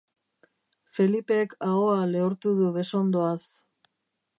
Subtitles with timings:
[0.97, 3.41] Felipek ahoa lehortu du besondoaz.